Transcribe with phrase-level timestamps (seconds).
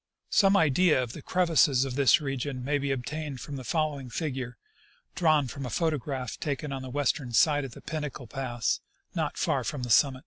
[0.31, 4.57] Some idea of the crevasses of this region may be obtained from the following figure,
[5.13, 8.79] drawn from a photograph taken on the western side of Pinnacle pass,
[9.13, 10.19] not far from the summit.